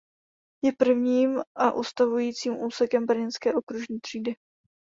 Je 0.63 0.71
prvním 0.71 1.41
a 1.55 1.71
ustavujícím 1.71 2.53
úsekem 2.57 3.05
brněnské 3.05 3.53
Okružní 3.53 3.99
třídy. 3.99 4.35